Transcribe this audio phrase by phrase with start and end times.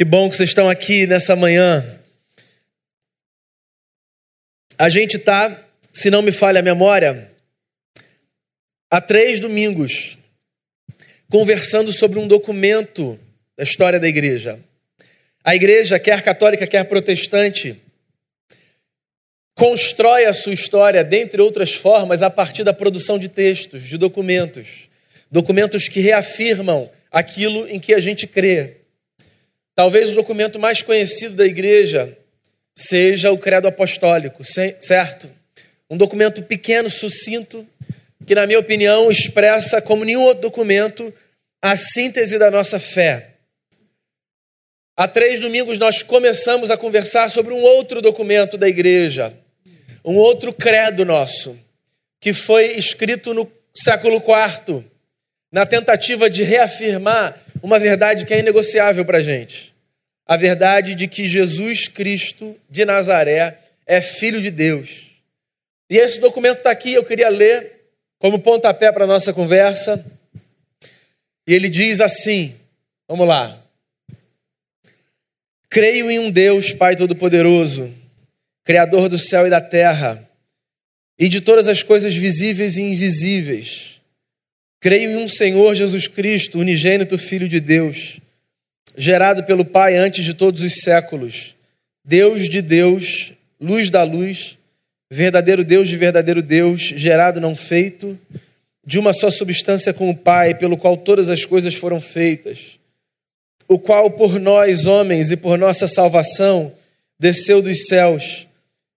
[0.00, 1.84] Que bom que vocês estão aqui nessa manhã.
[4.78, 7.30] A gente está, se não me falha a memória,
[8.90, 10.16] há três domingos
[11.28, 13.20] conversando sobre um documento
[13.54, 14.58] da história da igreja.
[15.44, 17.78] A igreja, quer católica, quer protestante,
[19.54, 24.88] constrói a sua história, dentre outras formas, a partir da produção de textos, de documentos.
[25.30, 28.79] Documentos que reafirmam aquilo em que a gente crê.
[29.74, 32.16] Talvez o documento mais conhecido da igreja
[32.74, 35.30] seja o Credo Apostólico, certo?
[35.88, 37.66] Um documento pequeno, sucinto,
[38.26, 41.12] que, na minha opinião, expressa, como nenhum outro documento,
[41.62, 43.30] a síntese da nossa fé.
[44.96, 49.32] Há três domingos nós começamos a conversar sobre um outro documento da igreja,
[50.04, 51.58] um outro credo nosso,
[52.20, 54.84] que foi escrito no século IV,
[55.50, 59.70] na tentativa de reafirmar uma verdade que é inegociável para a gente
[60.30, 65.10] a verdade de que Jesus Cristo de Nazaré é filho de Deus.
[65.90, 67.80] E esse documento está aqui, eu queria ler
[68.16, 70.06] como pontapé para a nossa conversa.
[71.48, 72.54] E ele diz assim:
[73.08, 73.60] vamos lá.
[75.68, 77.92] Creio em um Deus, Pai Todo-Poderoso,
[78.62, 80.30] Criador do céu e da terra,
[81.18, 83.89] e de todas as coisas visíveis e invisíveis.
[84.80, 88.20] Creio em um Senhor Jesus Cristo, unigênito Filho de Deus
[88.96, 91.54] gerado pelo Pai antes de todos os séculos,
[92.04, 94.58] Deus de Deus, luz da luz,
[95.10, 98.18] verdadeiro Deus de verdadeiro Deus, gerado não feito,
[98.84, 102.78] de uma só substância com o Pai, pelo qual todas as coisas foram feitas,
[103.68, 106.72] o qual por nós, homens, e por nossa salvação,
[107.18, 108.46] desceu dos céus,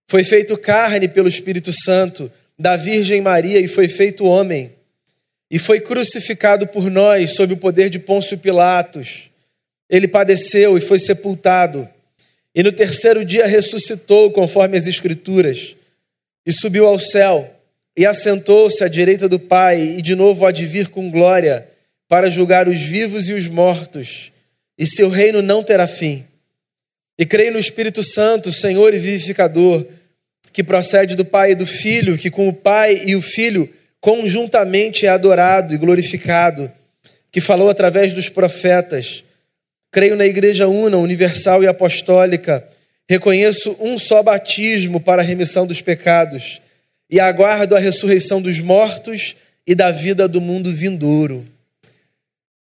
[0.06, 4.72] foi feito carne pelo Espírito Santo, da Virgem Maria, e foi feito homem,
[5.50, 9.30] e foi crucificado por nós sob o poder de Pôncio Pilatos
[9.88, 11.88] ele padeceu e foi sepultado,
[12.54, 15.76] e no terceiro dia ressuscitou, conforme as Escrituras,
[16.46, 17.50] e subiu ao céu,
[17.96, 21.68] e assentou-se à direita do Pai, e de novo há de vir com glória,
[22.08, 24.32] para julgar os vivos e os mortos,
[24.78, 26.24] e seu reino não terá fim.
[27.18, 29.86] E creio no Espírito Santo, Senhor e vivificador,
[30.52, 33.68] que procede do Pai e do Filho, que com o Pai e o Filho
[34.04, 36.70] conjuntamente é adorado e glorificado,
[37.32, 39.24] que falou através dos profetas
[39.90, 42.68] Creio na Igreja Una, Universal e Apostólica.
[43.08, 46.60] Reconheço um só batismo para a remissão dos pecados
[47.08, 51.46] e aguardo a ressurreição dos mortos e da vida do mundo vindouro.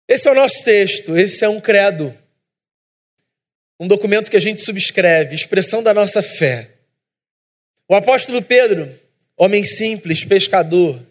[0.08, 2.18] Esse é o nosso texto, esse é um credo.
[3.78, 6.70] Um documento que a gente subscreve, expressão da nossa fé.
[7.86, 8.90] O apóstolo Pedro,
[9.36, 11.02] homem simples, pescador,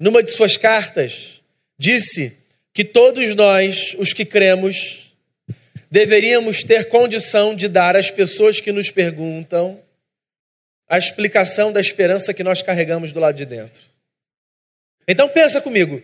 [0.00, 1.42] numa de suas cartas,
[1.78, 2.38] disse
[2.72, 5.12] que todos nós, os que cremos,
[5.90, 9.78] deveríamos ter condição de dar às pessoas que nos perguntam
[10.88, 13.82] a explicação da esperança que nós carregamos do lado de dentro.
[15.06, 16.02] Então pensa comigo.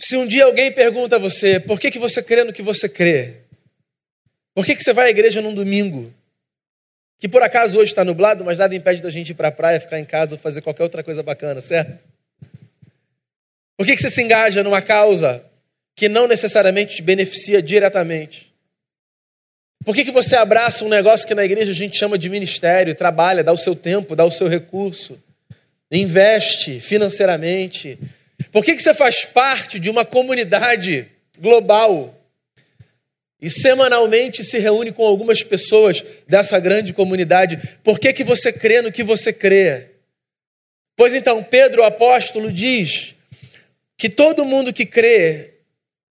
[0.00, 2.88] Se um dia alguém pergunta a você, por que, que você crê no que você
[2.88, 3.34] crê?
[4.54, 6.12] Por que, que você vai à igreja num domingo?
[7.18, 9.80] Que por acaso hoje está nublado, mas nada impede da gente ir para a praia,
[9.80, 12.04] ficar em casa ou fazer qualquer outra coisa bacana, certo?
[13.78, 15.40] Por que, você se engaja numa causa
[15.94, 18.52] que não necessariamente te beneficia diretamente?
[19.84, 22.92] Por que, que você abraça um negócio que na igreja a gente chama de ministério,
[22.92, 25.22] trabalha, dá o seu tempo, dá o seu recurso,
[25.92, 27.96] investe financeiramente?
[28.50, 31.06] Por que, que você faz parte de uma comunidade
[31.38, 32.20] global
[33.40, 37.78] e semanalmente se reúne com algumas pessoas dessa grande comunidade?
[37.84, 39.86] Por que, que você crê no que você crê?
[40.96, 43.14] Pois então, Pedro, o apóstolo, diz
[43.98, 45.54] que todo mundo que crê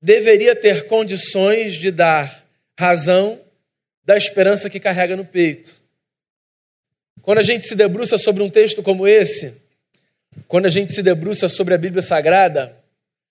[0.02, 2.46] deveria ter condições de dar
[2.78, 3.42] razão
[4.04, 5.82] da esperança que carrega no peito.
[7.22, 9.56] Quando a gente se debruça sobre um texto como esse,
[10.48, 12.76] quando a gente se debruça sobre a Bíblia Sagrada,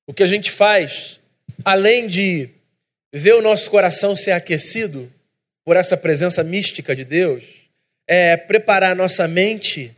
[0.07, 1.21] o que a gente faz,
[1.65, 2.49] além de
[3.13, 5.13] ver o nosso coração ser aquecido
[5.65, 7.45] por essa presença mística de Deus,
[8.07, 9.95] é preparar nossa mente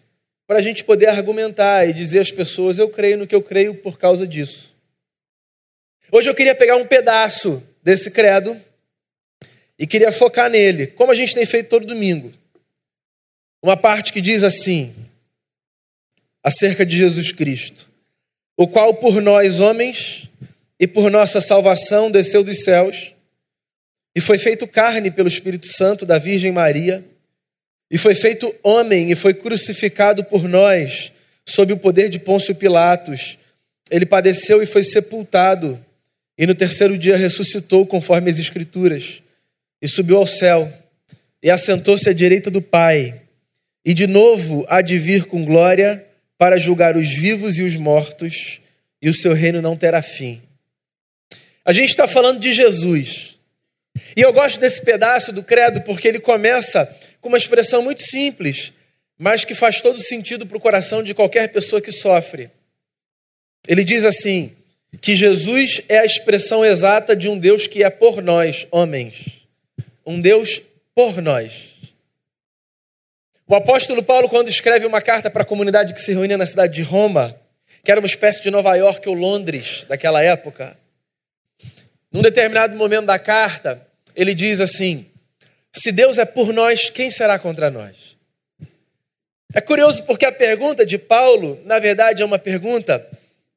[0.49, 3.75] para a gente poder argumentar e dizer às pessoas: eu creio no que eu creio
[3.75, 4.75] por causa disso.
[6.11, 8.59] Hoje eu queria pegar um pedaço desse credo
[9.79, 12.33] e queria focar nele, como a gente tem feito todo domingo.
[13.63, 14.95] Uma parte que diz assim,
[16.43, 17.87] acerca de Jesus Cristo,
[18.57, 20.31] o qual por nós, homens,
[20.81, 23.15] e por nossa salvação desceu dos céus,
[24.17, 27.05] e foi feito carne pelo Espírito Santo da Virgem Maria,
[27.91, 31.13] e foi feito homem, e foi crucificado por nós,
[31.47, 33.39] sob o poder de Pôncio Pilatos.
[33.91, 35.83] Ele padeceu e foi sepultado,
[36.37, 39.23] e no terceiro dia ressuscitou, conforme as Escrituras
[39.81, 40.71] e subiu ao céu
[41.43, 43.23] e assentou-se à direita do Pai.
[43.85, 46.05] E de novo há de vir com glória
[46.37, 48.61] para julgar os vivos e os mortos,
[49.01, 50.43] e o seu reino não terá fim.
[51.65, 53.39] A gente está falando de Jesus.
[54.17, 56.89] E eu gosto desse pedaço do credo porque ele começa
[57.21, 58.73] com uma expressão muito simples,
[59.19, 62.51] mas que faz todo sentido para o coração de qualquer pessoa que sofre.
[63.67, 64.57] Ele diz assim:
[65.01, 69.47] que Jesus é a expressão exata de um Deus que é por nós, homens.
[70.07, 70.63] Um Deus
[70.95, 71.77] por nós.
[73.47, 76.75] O apóstolo Paulo, quando escreve uma carta para a comunidade que se reunia na cidade
[76.75, 77.39] de Roma,
[77.85, 80.77] que era uma espécie de Nova York ou Londres daquela época,
[82.11, 83.87] num determinado momento da carta,
[84.17, 85.07] ele diz assim:
[85.79, 88.17] Se Deus é por nós, quem será contra nós?
[89.55, 93.09] É curioso porque a pergunta de Paulo, na verdade, é uma pergunta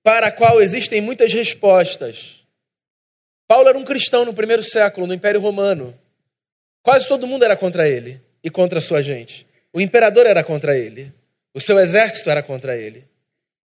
[0.03, 2.45] para a qual existem muitas respostas.
[3.47, 5.97] Paulo era um cristão no primeiro século, no Império Romano.
[6.83, 9.47] Quase todo mundo era contra ele e contra a sua gente.
[9.73, 11.11] O imperador era contra ele.
[11.55, 13.03] O seu exército era contra ele.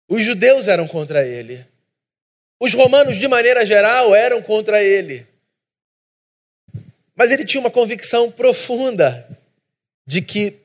[0.08, 1.66] Os judeus eram contra ele.
[2.60, 5.26] Os romanos, de maneira geral, eram contra ele.
[7.17, 9.27] Mas ele tinha uma convicção profunda
[10.07, 10.59] de que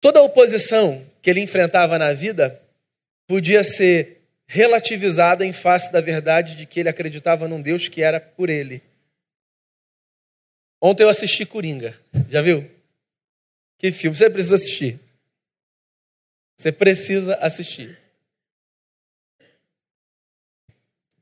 [0.00, 2.60] toda oposição que ele enfrentava na vida
[3.26, 8.20] podia ser relativizada em face da verdade de que ele acreditava num Deus que era
[8.20, 8.82] por ele.
[10.82, 11.98] Ontem eu assisti Coringa.
[12.28, 12.70] Já viu?
[13.78, 14.16] Que filme?
[14.16, 15.00] Você precisa assistir.
[16.56, 17.98] Você precisa assistir.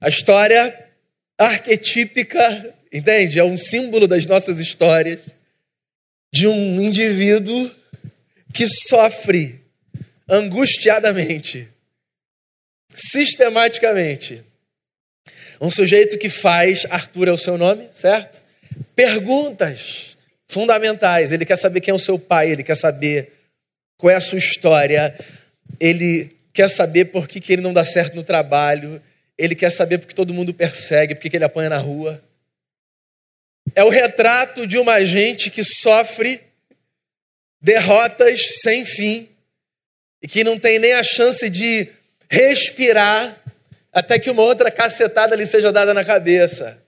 [0.00, 0.90] A história
[1.38, 3.38] arquetípica, entende?
[3.38, 5.20] É um símbolo das nossas histórias
[6.32, 7.70] de um indivíduo
[8.52, 9.60] que sofre
[10.28, 11.68] angustiadamente,
[12.94, 14.42] sistematicamente.
[15.60, 18.42] Um sujeito que faz, Arthur é o seu nome, certo?
[18.94, 20.16] perguntas
[20.48, 21.32] fundamentais.
[21.32, 23.32] Ele quer saber quem é o seu pai, ele quer saber
[23.96, 25.14] qual é a sua história,
[25.80, 29.00] ele quer saber por que, que ele não dá certo no trabalho,
[29.38, 32.22] ele quer saber porque todo mundo persegue, porque que ele apanha na rua.
[33.74, 36.42] É o retrato de uma gente que sofre
[37.60, 39.28] derrotas sem fim
[40.20, 41.88] e que não tem nem a chance de
[42.28, 43.40] respirar
[43.92, 46.82] até que uma outra cacetada lhe seja dada na cabeça.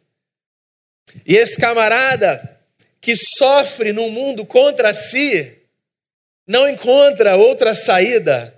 [1.26, 2.58] E esse camarada
[3.00, 5.58] que sofre no mundo contra si,
[6.46, 8.54] não encontra outra saída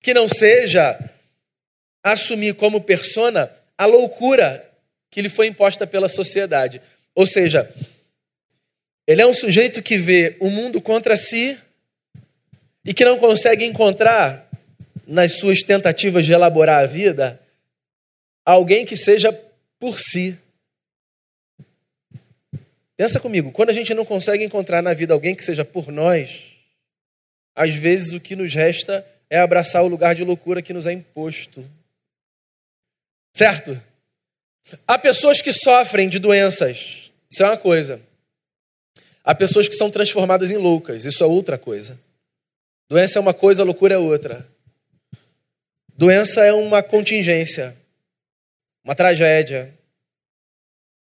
[0.00, 0.98] que não seja
[2.02, 4.68] assumir como persona a loucura
[5.10, 6.82] que lhe foi imposta pela sociedade.
[7.16, 7.68] Ou seja,
[9.06, 11.58] ele é um sujeito que vê o mundo contra si
[12.84, 14.46] e que não consegue encontrar,
[15.06, 17.40] nas suas tentativas de elaborar a vida,
[18.44, 19.32] alguém que seja
[19.78, 20.36] por si.
[22.96, 26.52] Pensa comigo, quando a gente não consegue encontrar na vida alguém que seja por nós,
[27.54, 30.92] às vezes o que nos resta é abraçar o lugar de loucura que nos é
[30.92, 31.64] imposto.
[33.32, 33.80] Certo?
[34.86, 37.05] Há pessoas que sofrem de doenças,
[37.36, 38.00] isso é uma coisa.
[39.22, 42.00] Há pessoas que são transformadas em loucas, isso é outra coisa.
[42.88, 44.48] Doença é uma coisa, loucura é outra.
[45.94, 47.76] Doença é uma contingência,
[48.82, 49.70] uma tragédia,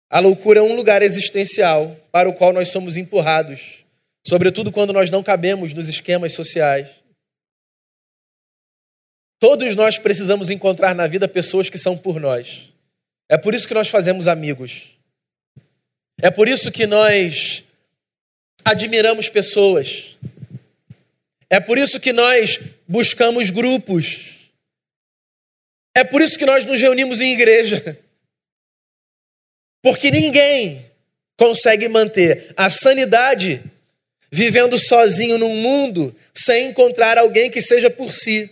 [0.08, 3.84] a loucura é um lugar existencial para o qual nós somos empurrados,
[4.26, 7.02] sobretudo quando nós não cabemos nos esquemas sociais.
[9.38, 12.72] Todos nós precisamos encontrar na vida pessoas que são por nós.
[13.28, 14.93] É por isso que nós fazemos amigos.
[16.20, 17.64] É por isso que nós
[18.64, 20.18] admiramos pessoas.
[21.50, 24.50] É por isso que nós buscamos grupos.
[25.94, 27.98] É por isso que nós nos reunimos em igreja.
[29.82, 30.84] Porque ninguém
[31.36, 33.62] consegue manter a sanidade
[34.30, 38.50] vivendo sozinho num mundo sem encontrar alguém que seja por si.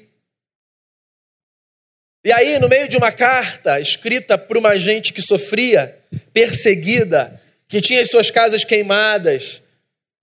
[2.25, 5.99] E aí, no meio de uma carta escrita por uma gente que sofria,
[6.33, 7.42] perseguida,
[7.73, 9.63] que tinha as suas casas queimadas,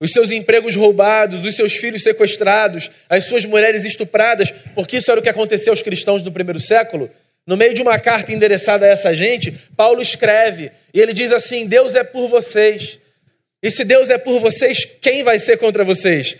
[0.00, 5.18] os seus empregos roubados, os seus filhos sequestrados, as suas mulheres estupradas, porque isso era
[5.18, 7.10] o que aconteceu aos cristãos no primeiro século.
[7.44, 11.66] No meio de uma carta endereçada a essa gente, Paulo escreve e ele diz assim:
[11.66, 13.00] Deus é por vocês.
[13.60, 16.36] E se Deus é por vocês, quem vai ser contra vocês?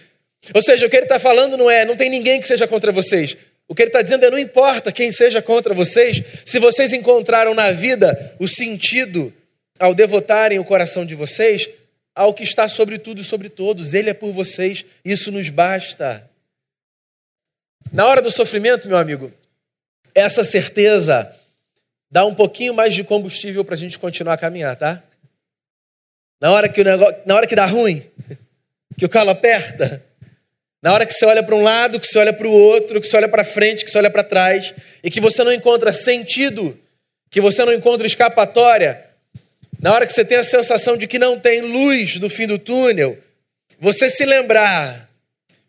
[0.55, 2.93] Ou seja, o que ele está falando não é, não tem ninguém que seja contra
[2.93, 3.37] vocês.
[3.67, 7.53] O que ele está dizendo é: não importa quem seja contra vocês, se vocês encontraram
[7.53, 9.35] na vida o sentido
[9.81, 11.69] ao devotarem o coração de vocês
[12.15, 16.29] ao que está sobre tudo e sobre todos, ele é por vocês, isso nos basta.
[17.91, 19.33] Na hora do sofrimento, meu amigo,
[20.15, 21.35] essa certeza
[22.11, 25.03] dá um pouquinho mais de combustível para a gente continuar a caminhar, tá?
[26.41, 28.05] Na hora que o negócio, na hora que dá ruim,
[28.99, 30.05] que o calo aperta,
[30.83, 33.07] na hora que você olha para um lado, que você olha para o outro, que
[33.07, 36.79] você olha para frente, que você olha para trás, e que você não encontra sentido,
[37.31, 39.10] que você não encontra escapatória,
[39.83, 42.59] na hora que você tem a sensação de que não tem luz no fim do
[42.59, 43.19] túnel,
[43.79, 45.11] você se lembrar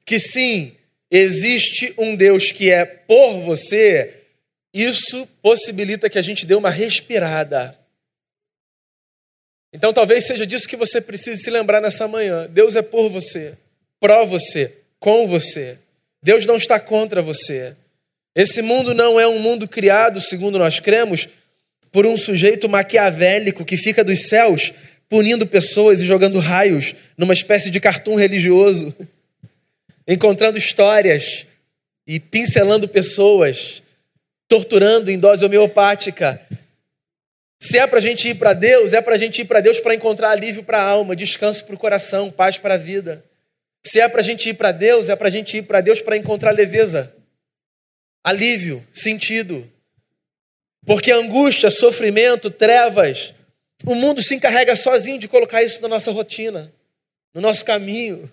[0.05, 0.75] que sim,
[1.09, 4.13] existe um Deus que é por você,
[4.73, 7.77] isso possibilita que a gente dê uma respirada.
[9.73, 12.47] Então talvez seja disso que você precise se lembrar nessa manhã.
[12.49, 13.53] Deus é por você,
[13.99, 15.77] pró você, com você.
[16.21, 17.75] Deus não está contra você.
[18.35, 21.27] Esse mundo não é um mundo criado, segundo nós cremos,
[21.91, 24.71] por um sujeito maquiavélico que fica dos céus
[25.09, 28.95] punindo pessoas e jogando raios numa espécie de cartoon religioso,
[30.07, 31.45] encontrando histórias
[32.07, 33.83] e pincelando pessoas,
[34.47, 36.41] torturando em dose homeopática.
[37.59, 39.79] Se é para a gente ir para Deus, é para a gente ir para Deus
[39.79, 43.23] para encontrar alívio para a alma, descanso para o coração, paz para a vida.
[43.85, 46.01] Se é para a gente ir para Deus, é para a gente ir para Deus
[46.01, 47.13] para encontrar leveza,
[48.23, 49.70] alívio, sentido.
[50.85, 53.33] Porque angústia, sofrimento, trevas,
[53.85, 56.71] o mundo se encarrega sozinho de colocar isso na nossa rotina,
[57.33, 58.31] no nosso caminho.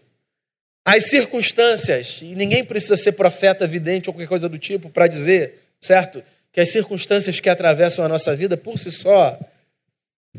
[0.85, 5.61] As circunstâncias, e ninguém precisa ser profeta, vidente ou qualquer coisa do tipo para dizer,
[5.81, 6.23] certo?
[6.53, 9.39] Que as circunstâncias que atravessam a nossa vida por si só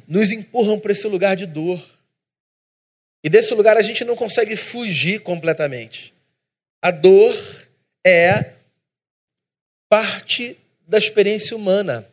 [0.08, 1.80] nos empurram para esse lugar de dor
[3.24, 6.14] e desse lugar a gente não consegue fugir completamente.
[6.82, 7.36] A dor
[8.06, 8.54] é
[9.90, 10.58] parte
[10.90, 12.10] da experiência humana.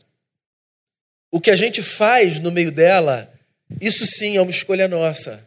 [1.31, 3.33] O que a gente faz no meio dela,
[3.81, 5.43] isso sim é uma escolha nossa.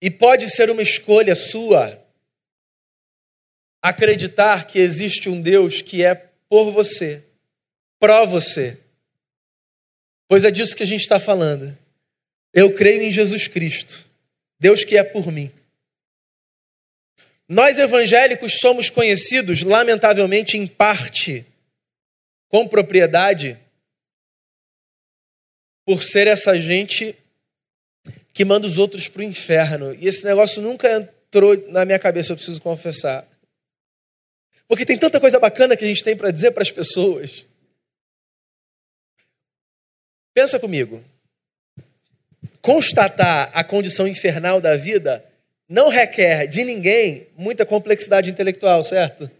[0.00, 2.02] E pode ser uma escolha sua
[3.82, 6.14] acreditar que existe um Deus que é
[6.48, 7.22] por você,
[8.00, 8.78] pró você.
[10.26, 11.76] Pois é disso que a gente está falando.
[12.52, 14.06] Eu creio em Jesus Cristo.
[14.58, 15.52] Deus que é por mim.
[17.48, 21.46] Nós evangélicos somos conhecidos, lamentavelmente, em parte,
[22.48, 23.58] com propriedade,
[25.84, 27.16] por ser essa gente
[28.32, 29.94] que manda os outros para o inferno.
[29.94, 33.26] E esse negócio nunca entrou na minha cabeça, eu preciso confessar.
[34.68, 37.46] Porque tem tanta coisa bacana que a gente tem para dizer para as pessoas.
[40.34, 41.02] Pensa comigo
[42.60, 45.24] constatar a condição infernal da vida
[45.68, 49.30] não requer de ninguém muita complexidade intelectual, certo?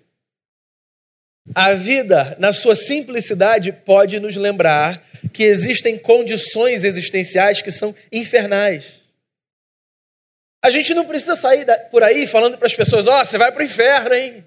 [1.55, 9.01] A vida, na sua simplicidade, pode nos lembrar que existem condições existenciais que são infernais.
[10.63, 13.53] A gente não precisa sair por aí falando para as pessoas: ó, oh, você vai
[13.53, 14.45] para o inferno, hein?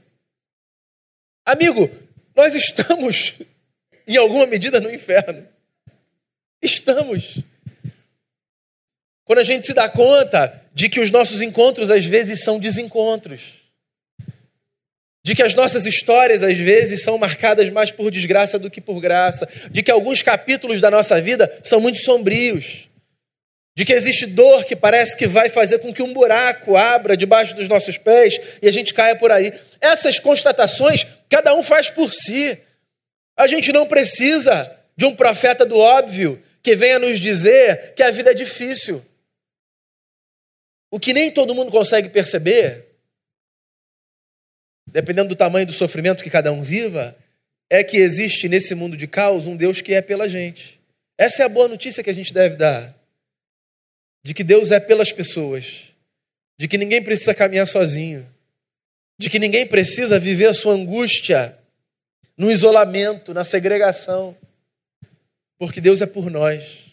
[1.45, 1.89] Amigo,
[2.35, 3.35] nós estamos,
[4.07, 5.47] em alguma medida, no inferno.
[6.61, 7.39] Estamos.
[9.23, 13.58] Quando a gente se dá conta de que os nossos encontros às vezes são desencontros,
[15.23, 18.99] de que as nossas histórias às vezes são marcadas mais por desgraça do que por
[18.99, 22.89] graça, de que alguns capítulos da nossa vida são muito sombrios,
[23.75, 27.55] de que existe dor que parece que vai fazer com que um buraco abra debaixo
[27.55, 29.53] dos nossos pés e a gente caia por aí.
[29.79, 32.57] Essas constatações cada um faz por si.
[33.37, 38.11] A gente não precisa de um profeta do óbvio que venha nos dizer que a
[38.11, 39.01] vida é difícil.
[40.91, 42.88] O que nem todo mundo consegue perceber,
[44.91, 47.15] dependendo do tamanho do sofrimento que cada um viva,
[47.69, 50.79] é que existe nesse mundo de caos um Deus que é pela gente.
[51.17, 52.95] Essa é a boa notícia que a gente deve dar.
[54.23, 55.93] De que Deus é pelas pessoas.
[56.57, 58.27] De que ninguém precisa caminhar sozinho.
[59.17, 61.57] De que ninguém precisa viver a sua angústia
[62.37, 64.35] no isolamento, na segregação.
[65.57, 66.85] Porque Deus é por nós.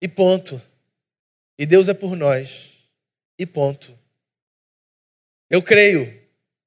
[0.00, 0.60] E ponto.
[1.58, 2.70] E Deus é por nós.
[3.38, 3.96] E ponto.
[5.50, 6.21] Eu creio,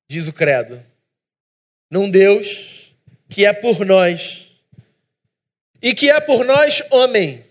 [0.08, 0.84] diz o credo,
[1.90, 2.96] num Deus
[3.30, 4.48] que é por nós
[5.82, 7.46] e que é por nós homem.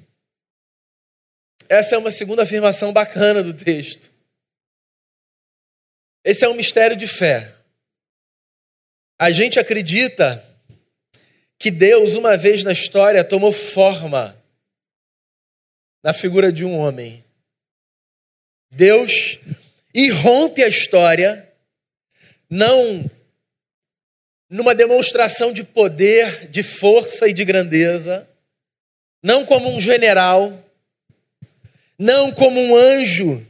[1.68, 4.10] Essa é uma segunda afirmação bacana do texto.
[6.22, 7.54] Esse é um mistério de fé.
[9.18, 10.44] A gente acredita
[11.58, 14.36] que Deus, uma vez na história, tomou forma
[16.02, 17.24] na figura de um homem.
[18.70, 19.38] Deus
[19.94, 21.50] irrompe a história,
[22.54, 23.10] não
[24.48, 28.28] numa demonstração de poder, de força e de grandeza,
[29.20, 30.64] não como um general,
[31.98, 33.44] não como um anjo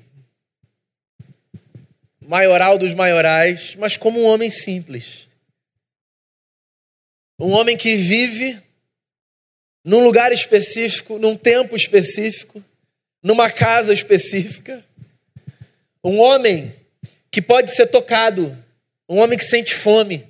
[2.23, 5.29] maioral dos maiorais, mas como um homem simples.
[7.39, 8.59] Um homem que vive
[9.85, 12.65] num lugar específico, num tempo específico,
[13.23, 14.83] numa casa específica.
[16.03, 16.75] Um homem
[17.31, 18.64] que pode ser tocado,
[19.09, 20.25] um homem que sente fome,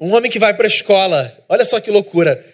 [0.00, 1.44] um homem que vai para a escola.
[1.48, 2.44] Olha só que loucura.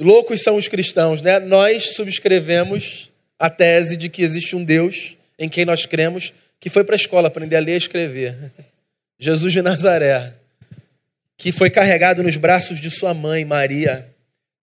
[0.00, 1.38] Loucos são os cristãos, né?
[1.38, 6.84] Nós subscrevemos a tese de que existe um Deus em quem nós cremos, que foi
[6.84, 8.36] para a escola aprender a ler e escrever.
[9.18, 10.32] Jesus de Nazaré,
[11.36, 14.08] que foi carregado nos braços de sua mãe, Maria,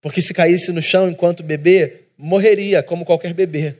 [0.01, 3.75] porque se caísse no chão enquanto bebê, morreria como qualquer bebê.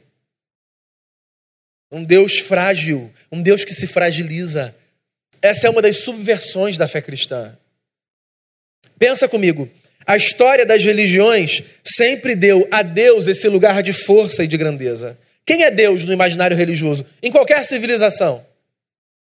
[1.92, 4.76] Um Deus frágil, um Deus que se fragiliza.
[5.42, 7.58] Essa é uma das subversões da fé cristã.
[8.98, 9.70] Pensa comigo,
[10.06, 15.18] a história das religiões sempre deu a Deus esse lugar de força e de grandeza.
[15.46, 17.06] Quem é Deus no imaginário religioso?
[17.22, 18.46] Em qualquer civilização.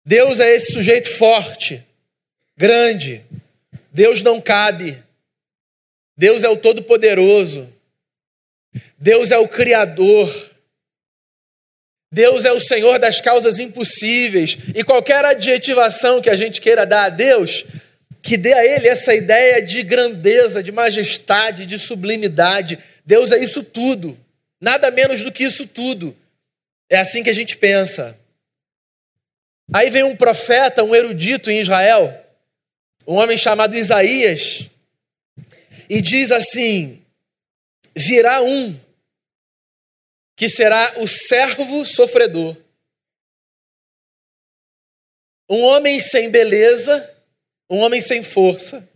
[0.04, 1.84] Deus é esse sujeito forte,
[2.56, 3.22] grande.
[3.92, 4.96] Deus não cabe.
[6.16, 7.72] Deus é o Todo-Poderoso.
[8.98, 10.47] Deus é o Criador.
[12.10, 14.56] Deus é o Senhor das causas impossíveis.
[14.74, 17.64] E qualquer adjetivação que a gente queira dar a Deus,
[18.22, 22.78] que dê a Ele essa ideia de grandeza, de majestade, de sublimidade.
[23.04, 24.18] Deus é isso tudo.
[24.60, 26.16] Nada menos do que isso tudo.
[26.90, 28.18] É assim que a gente pensa.
[29.72, 32.14] Aí vem um profeta, um erudito em Israel,
[33.06, 34.70] um homem chamado Isaías,
[35.90, 37.02] e diz assim:
[37.94, 38.78] virá um
[40.38, 42.57] que será o servo sofredor.
[45.50, 47.12] Um homem sem beleza,
[47.68, 48.88] um homem sem força.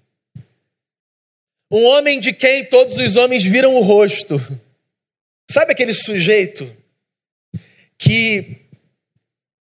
[1.69, 4.37] Um homem de quem todos os homens viram o rosto.
[5.51, 6.65] Sabe aquele sujeito
[7.99, 8.59] que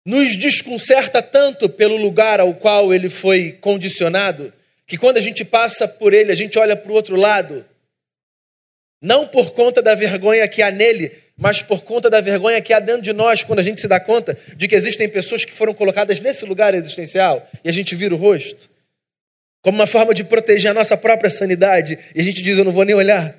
[0.05, 4.53] nos desconcerta tanto pelo lugar ao qual ele foi condicionado,
[4.87, 7.65] que quando a gente passa por ele, a gente olha para o outro lado,
[9.03, 12.79] não por conta da vergonha que há nele, mas por conta da vergonha que há
[12.79, 15.75] dentro de nós, quando a gente se dá conta de que existem pessoas que foram
[15.75, 18.71] colocadas nesse lugar existencial e a gente vira o rosto,
[19.61, 22.73] como uma forma de proteger a nossa própria sanidade, e a gente diz: Eu não
[22.73, 23.37] vou nem olhar,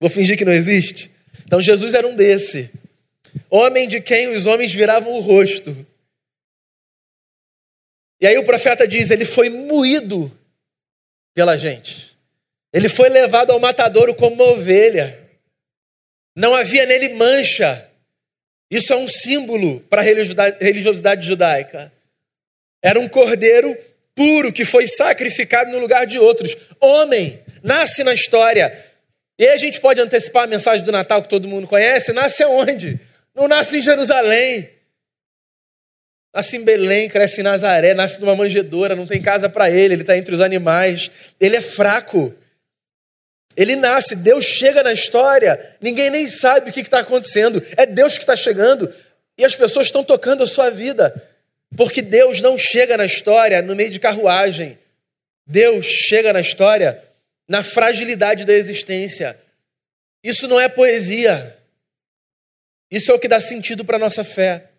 [0.00, 1.10] vou fingir que não existe.
[1.44, 2.70] Então Jesus era um desse,
[3.50, 5.76] homem de quem os homens viravam o rosto.
[8.20, 10.30] E aí o profeta diz: Ele foi moído
[11.34, 12.15] pela gente,
[12.76, 15.18] ele foi levado ao matadouro como uma ovelha.
[16.36, 17.90] Não havia nele mancha.
[18.70, 21.90] Isso é um símbolo para a religiosidade judaica.
[22.84, 23.74] Era um cordeiro
[24.14, 26.54] puro que foi sacrificado no lugar de outros.
[26.78, 28.70] Homem, nasce na história.
[29.38, 32.12] E aí a gente pode antecipar a mensagem do Natal que todo mundo conhece.
[32.12, 33.00] Nasce aonde?
[33.34, 34.68] Não nasce em Jerusalém.
[36.34, 40.02] Nasce em Belém, cresce em Nazaré, nasce numa manjedoura, não tem casa para ele, ele
[40.02, 41.10] está entre os animais.
[41.40, 42.34] Ele é fraco.
[43.56, 47.62] Ele nasce, Deus chega na história, ninguém nem sabe o que está acontecendo.
[47.76, 48.92] É Deus que está chegando
[49.38, 51.14] e as pessoas estão tocando a sua vida.
[51.74, 54.78] Porque Deus não chega na história no meio de carruagem.
[55.46, 57.02] Deus chega na história
[57.48, 59.38] na fragilidade da existência.
[60.22, 61.56] Isso não é poesia.
[62.90, 64.70] Isso é o que dá sentido para a nossa fé.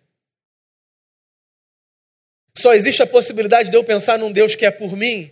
[2.56, 5.30] Só existe a possibilidade de eu pensar num Deus que é por mim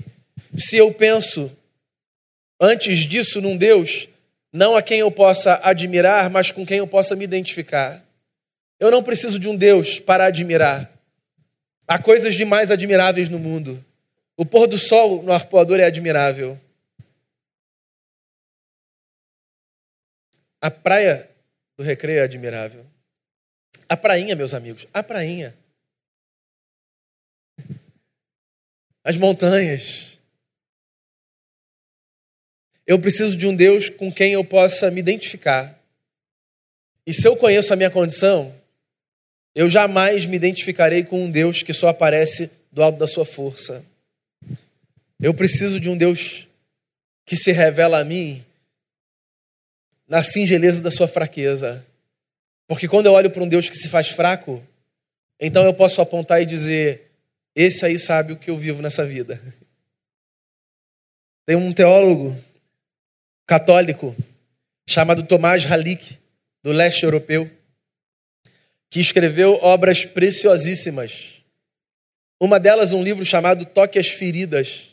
[0.57, 1.57] se eu penso
[2.61, 4.09] Antes disso, num Deus,
[4.53, 8.03] não a quem eu possa admirar, mas com quem eu possa me identificar.
[8.81, 10.91] Eu não preciso de um Deus para admirar.
[11.87, 13.85] Há coisas demais admiráveis no mundo.
[14.37, 16.61] O pôr do sol no arpoador é admirável.
[20.61, 21.31] A praia
[21.77, 22.85] do recreio é admirável.
[23.89, 25.55] A prainha, meus amigos, a prainha.
[29.05, 30.16] As montanhas.
[32.87, 35.77] Eu preciso de um Deus com quem eu possa me identificar.
[37.07, 38.55] E se eu conheço a minha condição,
[39.55, 43.85] eu jamais me identificarei com um Deus que só aparece do alto da sua força.
[45.19, 46.47] Eu preciso de um Deus
[47.25, 48.45] que se revela a mim
[50.07, 51.85] na singeleza da sua fraqueza.
[52.69, 54.63] Porque quando eu olho para um Deus que se faz fraco,
[55.41, 57.11] então eu posso apontar e dizer:
[57.55, 59.41] esse aí sabe o que eu vivo nessa vida.
[61.47, 62.37] Tem um teólogo
[63.47, 64.15] católico
[64.89, 66.19] chamado Tomás Halik,
[66.63, 67.51] do leste europeu,
[68.91, 71.43] que escreveu obras preciosíssimas.
[72.41, 74.91] Uma delas, um livro chamado Toque as Feridas.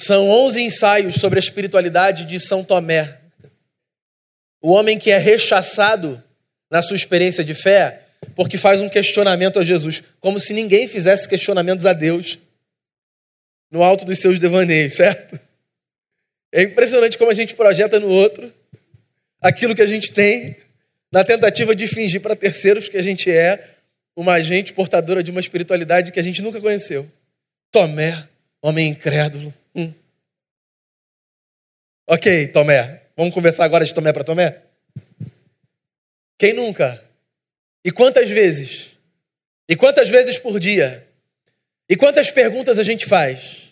[0.00, 3.20] São 11 ensaios sobre a espiritualidade de São Tomé.
[4.60, 6.22] O homem que é rechaçado
[6.70, 8.02] na sua experiência de fé
[8.34, 12.38] porque faz um questionamento a Jesus, como se ninguém fizesse questionamentos a Deus
[13.70, 15.38] no alto dos seus devaneios, certo?
[16.56, 18.50] É impressionante como a gente projeta no outro
[19.42, 20.56] aquilo que a gente tem,
[21.12, 23.76] na tentativa de fingir para terceiros que a gente é
[24.16, 27.06] uma agente portadora de uma espiritualidade que a gente nunca conheceu.
[27.70, 28.26] Tomé,
[28.62, 29.52] homem incrédulo.
[29.74, 29.92] Hum.
[32.06, 33.02] Ok, Tomé.
[33.14, 34.56] Vamos conversar agora de Tomé para Tomé?
[36.38, 37.04] Quem nunca?
[37.84, 38.92] E quantas vezes?
[39.68, 41.06] E quantas vezes por dia?
[41.86, 43.65] E quantas perguntas a gente faz?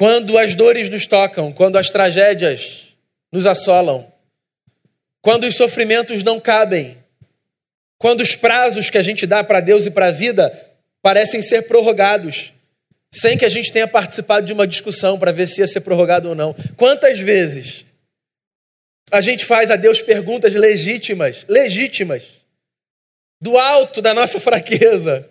[0.00, 2.86] Quando as dores nos tocam, quando as tragédias
[3.30, 4.10] nos assolam,
[5.20, 6.96] quando os sofrimentos não cabem,
[7.98, 10.58] quando os prazos que a gente dá para Deus e para a vida
[11.02, 12.54] parecem ser prorrogados,
[13.12, 16.30] sem que a gente tenha participado de uma discussão para ver se ia ser prorrogado
[16.30, 16.56] ou não.
[16.78, 17.84] Quantas vezes
[19.12, 22.22] a gente faz a Deus perguntas legítimas, legítimas,
[23.38, 25.28] do alto da nossa fraqueza,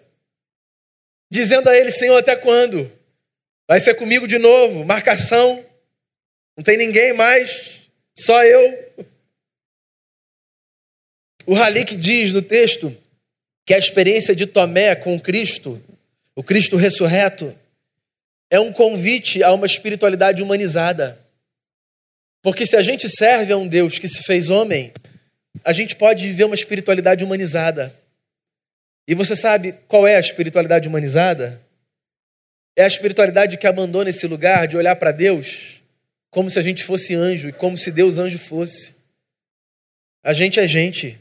[1.27, 2.98] dizendo a Ele: Senhor, até quando?
[3.69, 4.83] Vai ser comigo de novo?
[4.83, 5.63] Marcação?
[6.57, 7.81] Não tem ninguém mais,
[8.17, 8.93] só eu.
[11.45, 12.91] O Halik diz no texto
[13.67, 15.79] que a experiência de Tomé com Cristo,
[16.35, 17.55] o Cristo ressurreto,
[18.49, 21.23] é um convite a uma espiritualidade humanizada.
[22.41, 24.91] Porque se a gente serve a um Deus que se fez homem,
[25.63, 27.93] a gente pode viver uma espiritualidade humanizada.
[29.07, 31.68] E você sabe qual é a espiritualidade humanizada?
[32.79, 35.81] É a espiritualidade que abandona esse lugar de olhar para Deus
[36.29, 38.95] como se a gente fosse anjo e como se Deus anjo fosse.
[40.23, 41.19] A gente é gente.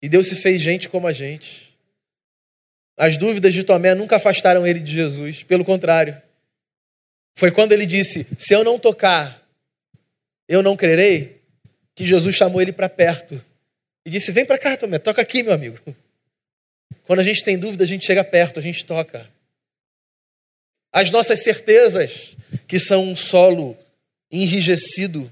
[0.00, 1.76] E Deus se fez gente como a gente.
[2.96, 6.18] As dúvidas de Tomé nunca afastaram ele de Jesus, pelo contrário.
[7.34, 9.46] Foi quando ele disse: Se eu não tocar,
[10.48, 11.42] eu não crerei,
[11.94, 13.44] que Jesus chamou ele para perto
[14.06, 15.78] e disse: Vem para cá, Tomé, toca aqui, meu amigo.
[17.04, 19.28] Quando a gente tem dúvida, a gente chega perto, a gente toca.
[20.92, 23.76] As nossas certezas, que são um solo
[24.30, 25.30] enrijecido,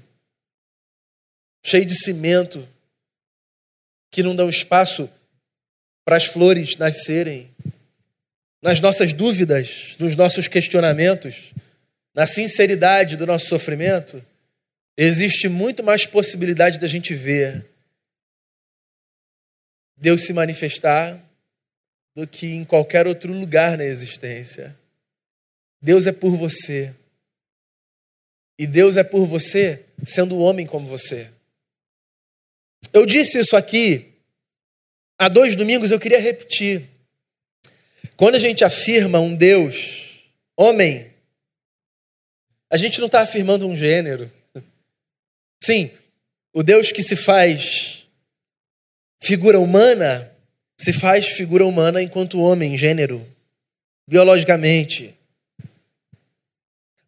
[1.63, 2.67] cheio de cimento,
[4.11, 5.09] que não dão espaço
[6.05, 7.49] para as flores nascerem.
[8.61, 11.53] Nas nossas dúvidas, nos nossos questionamentos,
[12.13, 14.25] na sinceridade do nosso sofrimento,
[14.97, 17.65] existe muito mais possibilidade da gente ver
[19.95, 21.21] Deus se manifestar
[22.15, 24.75] do que em qualquer outro lugar na existência.
[25.81, 26.93] Deus é por você.
[28.57, 31.29] E Deus é por você sendo homem como você.
[32.91, 34.13] Eu disse isso aqui
[35.17, 36.83] há dois domingos, eu queria repetir.
[38.15, 40.23] Quando a gente afirma um Deus
[40.57, 41.09] homem,
[42.69, 44.31] a gente não está afirmando um gênero.
[45.63, 45.91] Sim,
[46.53, 48.05] o Deus que se faz
[49.21, 50.31] figura humana,
[50.77, 53.25] se faz figura humana enquanto homem, gênero,
[54.07, 55.15] biologicamente.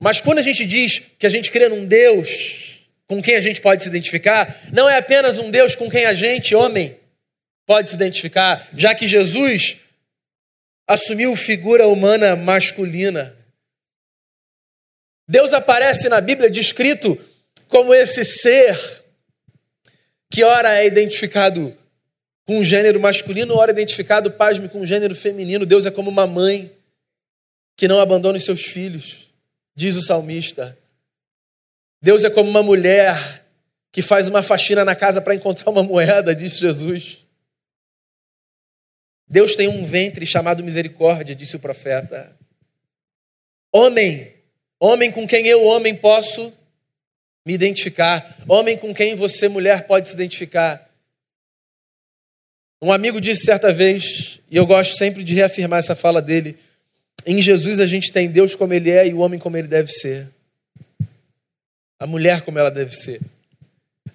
[0.01, 3.61] Mas quando a gente diz que a gente crê num Deus com quem a gente
[3.61, 6.97] pode se identificar, não é apenas um Deus com quem a gente, homem,
[7.67, 9.77] pode se identificar, já que Jesus
[10.87, 13.37] assumiu figura humana masculina.
[15.27, 17.15] Deus aparece na Bíblia descrito
[17.67, 19.03] como esse ser
[20.31, 21.77] que ora é identificado
[22.47, 25.63] com um gênero masculino, ora é identificado, pasme, com um gênero feminino.
[25.63, 26.71] Deus é como uma mãe
[27.77, 29.30] que não abandona os seus filhos,
[29.75, 30.77] diz o salmista.
[32.01, 33.45] Deus é como uma mulher
[33.91, 37.25] que faz uma faxina na casa para encontrar uma moeda, disse Jesus.
[39.27, 42.35] Deus tem um ventre chamado misericórdia, disse o profeta.
[43.73, 44.33] Homem,
[44.79, 46.53] homem com quem eu, homem, posso
[47.45, 48.37] me identificar.
[48.47, 50.89] Homem com quem você, mulher, pode se identificar.
[52.81, 56.57] Um amigo disse certa vez, e eu gosto sempre de reafirmar essa fala dele:
[57.25, 59.89] em Jesus a gente tem Deus como ele é e o homem como ele deve
[59.89, 60.27] ser
[62.01, 63.21] a mulher como ela deve ser.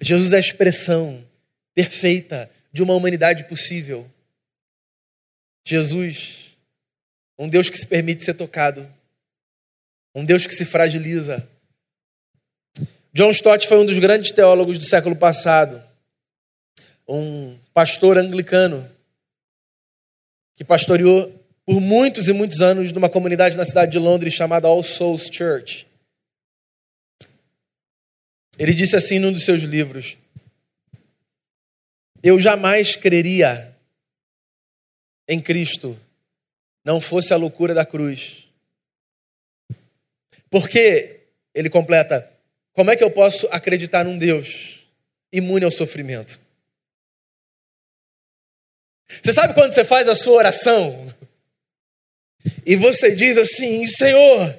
[0.01, 1.25] Jesus é a expressão
[1.73, 4.05] perfeita de uma humanidade possível.
[5.65, 6.57] Jesus,
[7.39, 8.85] um Deus que se permite ser tocado,
[10.13, 11.49] um Deus que se fragiliza.
[13.13, 15.81] John Stott foi um dos grandes teólogos do século passado,
[17.07, 18.85] um pastor anglicano
[20.57, 21.36] que pastoreou
[21.67, 25.85] por muitos e muitos anos numa comunidade na cidade de Londres chamada All Souls Church.
[28.57, 30.17] Ele disse assim num dos seus livros:
[32.23, 33.75] Eu jamais creria
[35.27, 35.99] em Cristo
[36.85, 38.47] não fosse a loucura da cruz.
[40.49, 41.19] Porque,
[41.53, 42.31] ele completa,
[42.71, 44.87] como é que eu posso acreditar num Deus
[45.33, 46.39] imune ao sofrimento?
[49.21, 51.13] Você sabe quando você faz a sua oração
[52.65, 54.57] e você diz assim: Senhor,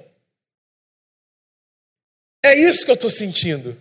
[2.44, 3.76] é isso que eu estou sentindo.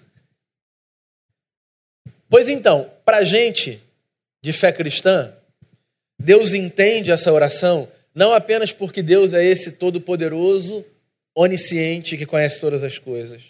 [2.30, 3.82] Pois então, para a gente
[4.42, 5.34] de fé cristã,
[6.20, 10.84] Deus entende essa oração não apenas porque Deus é esse todo-poderoso,
[11.36, 13.44] onisciente, que conhece todas as coisas.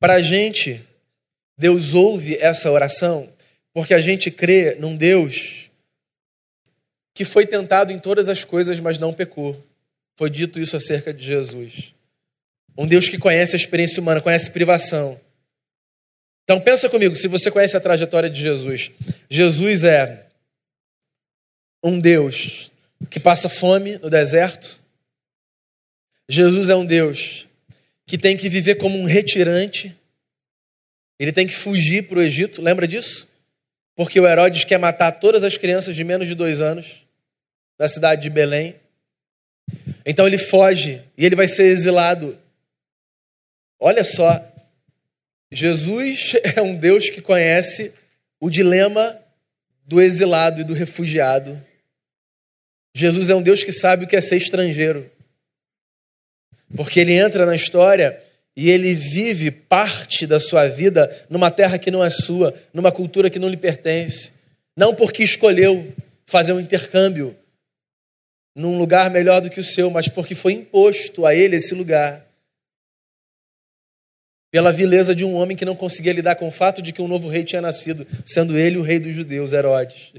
[0.00, 0.80] Para a gente,
[1.56, 3.32] Deus ouve essa oração
[3.72, 5.69] porque a gente crê num Deus
[7.14, 9.62] que foi tentado em todas as coisas, mas não pecou.
[10.16, 11.94] Foi dito isso acerca de Jesus.
[12.76, 15.20] Um Deus que conhece a experiência humana, conhece privação.
[16.44, 18.90] Então pensa comigo, se você conhece a trajetória de Jesus,
[19.28, 20.26] Jesus é
[21.82, 22.70] um Deus
[23.08, 24.78] que passa fome no deserto.
[26.28, 27.46] Jesus é um Deus
[28.06, 29.96] que tem que viver como um retirante.
[31.18, 33.29] Ele tem que fugir para o Egito, lembra disso?
[34.00, 37.06] Porque o Herodes quer matar todas as crianças de menos de dois anos
[37.76, 38.74] da cidade de Belém.
[40.06, 42.40] Então ele foge e ele vai ser exilado.
[43.78, 44.42] Olha só,
[45.52, 47.92] Jesus é um Deus que conhece
[48.40, 49.20] o dilema
[49.84, 51.62] do exilado e do refugiado.
[52.94, 55.12] Jesus é um Deus que sabe o que é ser estrangeiro.
[56.74, 58.18] Porque ele entra na história
[58.56, 63.30] e ele vive parte da sua vida numa terra que não é sua, numa cultura
[63.30, 64.32] que não lhe pertence.
[64.76, 65.92] Não porque escolheu
[66.26, 67.36] fazer um intercâmbio
[68.54, 72.26] num lugar melhor do que o seu, mas porque foi imposto a ele esse lugar.
[74.50, 77.08] Pela vileza de um homem que não conseguia lidar com o fato de que um
[77.08, 80.12] novo rei tinha nascido, sendo ele o rei dos judeus, Herodes.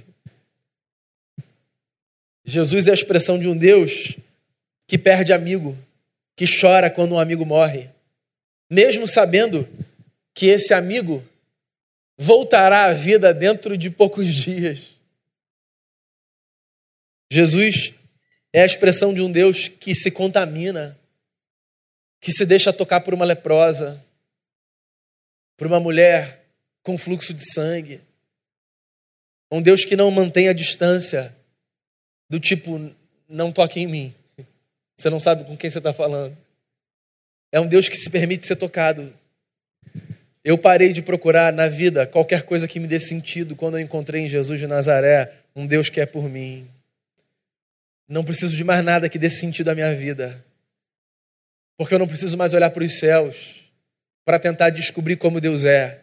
[2.46, 4.17] Jesus é a expressão de um Deus
[4.88, 5.78] que perde amigo,
[6.36, 7.89] que chora quando um amigo morre,
[8.72, 9.68] mesmo sabendo
[10.34, 11.22] que esse amigo
[12.18, 14.96] voltará à vida dentro de poucos dias.
[17.30, 17.94] Jesus
[18.54, 20.98] é a expressão de um Deus que se contamina,
[22.22, 24.02] que se deixa tocar por uma leprosa,
[25.58, 26.46] por uma mulher
[26.82, 28.02] com fluxo de sangue.
[29.52, 31.36] Um Deus que não mantém a distância,
[32.30, 32.94] do tipo,
[33.28, 34.16] não toque em mim.
[34.96, 36.38] Você não sabe com quem você está falando.
[37.52, 39.14] É um Deus que se permite ser tocado.
[40.44, 44.22] Eu parei de procurar na vida qualquer coisa que me dê sentido quando eu encontrei
[44.22, 46.66] em Jesus de Nazaré um Deus que é por mim.
[48.08, 50.44] Não preciso de mais nada que dê sentido à minha vida.
[51.78, 53.62] Porque eu não preciso mais olhar para os céus
[54.24, 56.00] para tentar descobrir como Deus é.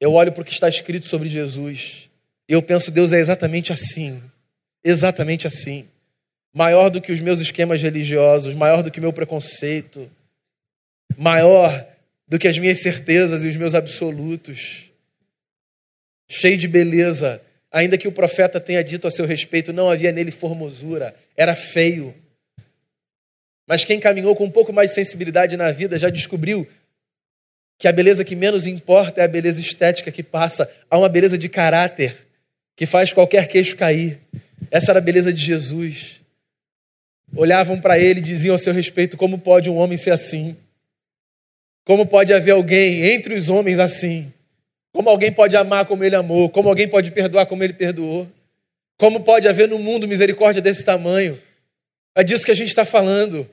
[0.00, 2.08] Eu olho para o que está escrito sobre Jesus.
[2.48, 4.22] E eu penso, Deus é exatamente assim
[4.82, 5.86] exatamente assim.
[6.52, 10.10] Maior do que os meus esquemas religiosos, maior do que o meu preconceito,
[11.16, 11.86] maior
[12.26, 14.90] do que as minhas certezas e os meus absolutos.
[16.28, 17.42] Cheio de beleza,
[17.72, 22.14] ainda que o profeta tenha dito a seu respeito, não havia nele formosura, era feio.
[23.66, 26.66] Mas quem caminhou com um pouco mais de sensibilidade na vida já descobriu
[27.78, 31.38] que a beleza que menos importa é a beleza estética que passa, há uma beleza
[31.38, 32.26] de caráter
[32.74, 34.18] que faz qualquer queixo cair.
[34.70, 36.20] Essa era a beleza de Jesus.
[37.36, 40.56] Olhavam para ele e diziam a seu respeito: como pode um homem ser assim?
[41.88, 44.30] Como pode haver alguém entre os homens assim?
[44.92, 46.50] Como alguém pode amar como ele amou?
[46.50, 48.28] Como alguém pode perdoar como ele perdoou?
[48.98, 51.40] Como pode haver no mundo misericórdia desse tamanho?
[52.14, 53.48] É disso que a gente está falando.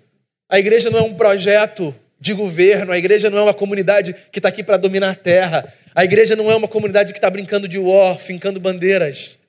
[0.49, 4.39] A igreja não é um projeto de governo, a igreja não é uma comunidade que
[4.39, 7.69] está aqui para dominar a terra, a igreja não é uma comunidade que está brincando
[7.69, 9.39] de war, fincando bandeiras.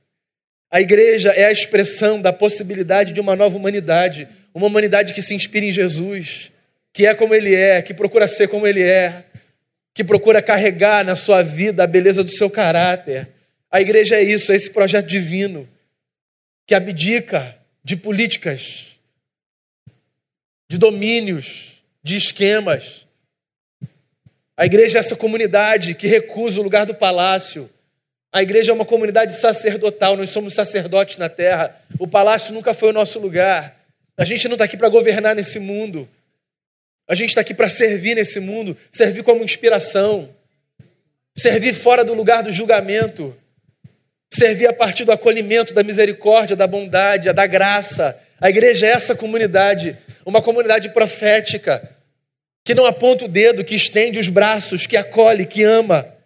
[0.71, 5.35] A igreja é a expressão da possibilidade de uma nova humanidade, uma humanidade que se
[5.35, 6.53] inspira em Jesus,
[6.97, 9.23] que é como ele é, que procura ser como ele é,
[9.93, 13.29] que procura carregar na sua vida a beleza do seu caráter.
[13.71, 15.69] A igreja é isso, é esse projeto divino
[16.67, 17.55] que abdica
[17.85, 18.97] de políticas,
[20.71, 23.07] de domínios, de esquemas.
[24.57, 27.69] A igreja é essa comunidade que recusa o lugar do palácio,
[28.33, 31.79] a igreja é uma comunidade sacerdotal, nós somos sacerdotes na terra.
[31.99, 33.79] O palácio nunca foi o nosso lugar.
[34.17, 36.09] A gente não está aqui para governar nesse mundo.
[37.09, 40.29] A gente está aqui para servir nesse mundo, servir como inspiração,
[41.37, 43.37] servir fora do lugar do julgamento,
[44.33, 48.19] servir a partir do acolhimento, da misericórdia, da bondade, da graça.
[48.41, 51.97] A igreja é essa comunidade, uma comunidade profética,
[52.65, 56.17] que não aponta o dedo, que estende os braços, que acolhe, que ama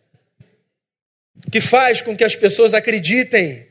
[1.51, 3.67] que faz com que as pessoas acreditem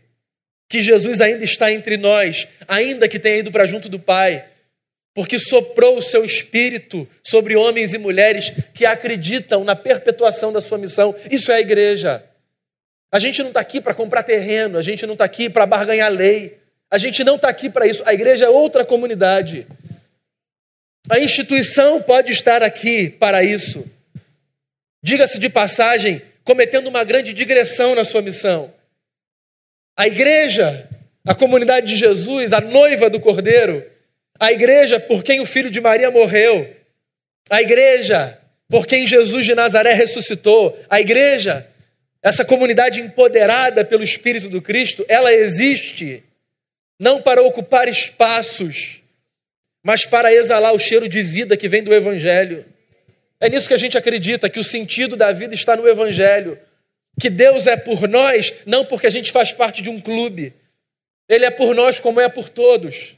[0.68, 4.46] que Jesus ainda está entre nós, ainda que tenha ido para junto do Pai,
[5.20, 10.78] porque soprou o seu espírito sobre homens e mulheres que acreditam na perpetuação da sua
[10.78, 11.14] missão.
[11.30, 12.24] Isso é a igreja.
[13.12, 16.10] A gente não está aqui para comprar terreno, a gente não está aqui para barganhar
[16.10, 16.58] lei,
[16.90, 18.02] a gente não está aqui para isso.
[18.06, 19.68] A igreja é outra comunidade.
[21.10, 23.86] A instituição pode estar aqui para isso.
[25.04, 28.74] Diga-se de passagem, cometendo uma grande digressão na sua missão.
[29.98, 30.88] A igreja,
[31.26, 33.99] a comunidade de Jesus, a noiva do Cordeiro,
[34.40, 36.76] a igreja por quem o filho de Maria morreu,
[37.50, 41.68] a igreja por quem Jesus de Nazaré ressuscitou, a igreja,
[42.22, 46.24] essa comunidade empoderada pelo Espírito do Cristo, ela existe
[47.00, 49.02] não para ocupar espaços,
[49.84, 52.66] mas para exalar o cheiro de vida que vem do Evangelho.
[53.40, 56.60] É nisso que a gente acredita, que o sentido da vida está no Evangelho.
[57.20, 60.54] Que Deus é por nós, não porque a gente faz parte de um clube.
[61.28, 63.16] Ele é por nós como é por todos.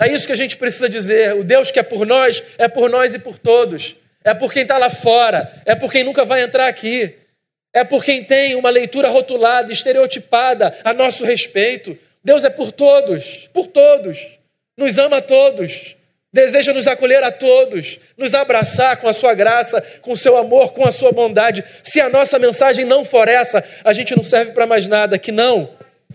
[0.00, 1.34] É isso que a gente precisa dizer.
[1.34, 3.96] O Deus que é por nós, é por nós e por todos.
[4.24, 7.14] É por quem está lá fora, é por quem nunca vai entrar aqui.
[7.72, 11.96] É por quem tem uma leitura rotulada, estereotipada a nosso respeito.
[12.24, 14.38] Deus é por todos, por todos.
[14.76, 15.96] Nos ama a todos.
[16.32, 20.72] Deseja nos acolher a todos, nos abraçar com a sua graça, com o seu amor,
[20.72, 21.64] com a sua bondade.
[21.82, 25.32] Se a nossa mensagem não for essa, a gente não serve para mais nada, que
[25.32, 25.68] não,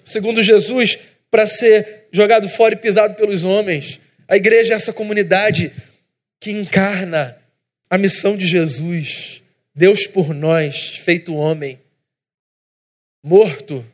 [0.05, 0.97] segundo Jesus,
[1.29, 3.99] para ser jogado fora e pisado pelos homens.
[4.27, 5.73] A igreja é essa comunidade
[6.39, 7.37] que encarna
[7.89, 9.43] a missão de Jesus,
[9.75, 11.77] Deus por nós, feito homem,
[13.21, 13.85] morto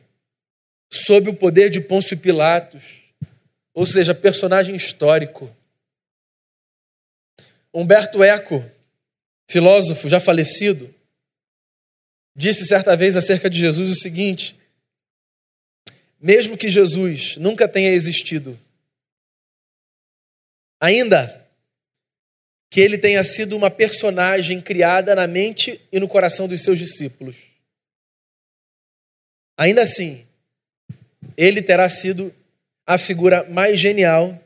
[0.90, 3.02] sob o poder de Pôncio Pilatos,
[3.74, 5.54] ou seja, personagem histórico.
[7.74, 8.64] Humberto Eco,
[9.48, 10.94] filósofo já falecido,
[12.36, 14.54] disse certa vez acerca de Jesus o seguinte:
[16.22, 18.56] mesmo que Jesus nunca tenha existido,
[20.80, 21.42] ainda
[22.70, 27.36] que ele tenha sido uma personagem criada na mente e no coração dos seus discípulos.
[29.58, 30.24] Ainda assim,
[31.36, 32.32] ele terá sido
[32.86, 34.40] a figura mais genial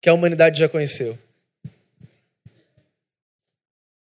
[0.00, 1.18] que a humanidade já conheceu.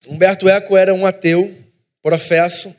[0.07, 1.55] Humberto Eco era um ateu,
[2.03, 2.75] professo,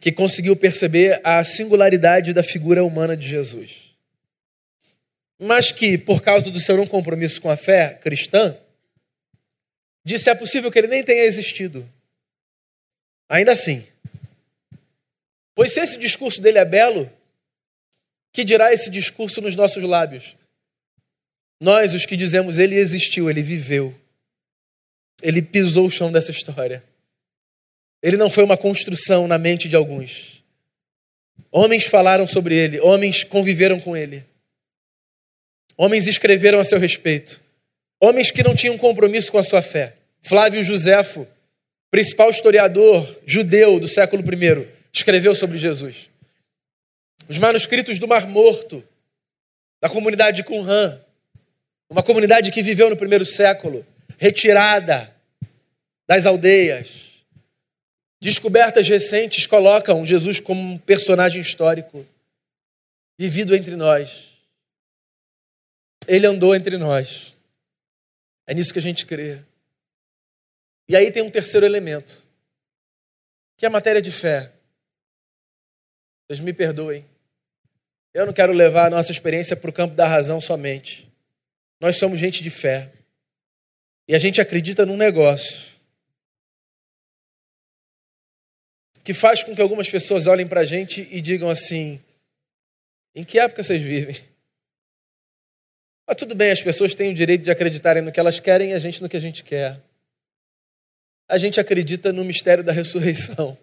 [0.00, 3.94] que conseguiu perceber a singularidade da figura humana de Jesus.
[5.38, 8.56] Mas que, por causa do seu não compromisso com a fé cristã,
[10.04, 11.88] disse: é possível que ele nem tenha existido.
[13.28, 13.86] Ainda assim.
[15.54, 17.10] Pois se esse discurso dele é belo,
[18.32, 20.36] que dirá esse discurso nos nossos lábios?
[21.60, 23.94] Nós, os que dizemos, ele existiu, ele viveu.
[25.22, 26.84] Ele pisou o chão dessa história.
[28.06, 30.40] Ele não foi uma construção na mente de alguns.
[31.50, 34.24] Homens falaram sobre ele, homens conviveram com ele.
[35.76, 37.40] Homens escreveram a seu respeito.
[37.98, 39.96] Homens que não tinham compromisso com a sua fé.
[40.22, 41.26] Flávio Josefo,
[41.90, 46.08] principal historiador judeu do século I, escreveu sobre Jesus.
[47.28, 48.84] Os manuscritos do Mar Morto,
[49.80, 50.96] da comunidade de Qumran,
[51.90, 53.84] uma comunidade que viveu no primeiro século,
[54.16, 55.12] retirada
[56.06, 57.05] das aldeias.
[58.20, 62.06] Descobertas recentes colocam Jesus como um personagem histórico,
[63.18, 64.30] vivido entre nós.
[66.08, 67.34] Ele andou entre nós.
[68.46, 69.42] É nisso que a gente crê.
[70.88, 72.24] E aí tem um terceiro elemento,
[73.56, 74.52] que é a matéria de fé.
[76.26, 77.04] Vocês me perdoem.
[78.14, 81.06] Eu não quero levar a nossa experiência para o campo da razão somente.
[81.78, 82.90] Nós somos gente de fé.
[84.08, 85.75] E a gente acredita num negócio
[89.06, 92.00] que faz com que algumas pessoas olhem para a gente e digam assim:
[93.14, 94.16] em que época vocês vivem?
[96.04, 98.72] Mas tudo bem, as pessoas têm o direito de acreditarem no que elas querem e
[98.72, 99.80] a gente no que a gente quer.
[101.28, 103.56] A gente acredita no mistério da ressurreição.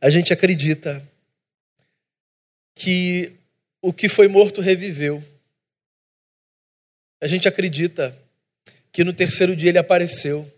[0.00, 1.04] A gente acredita
[2.76, 3.32] que
[3.82, 5.22] o que foi morto reviveu.
[7.20, 8.16] A gente acredita
[8.92, 10.48] que no terceiro dia ele apareceu.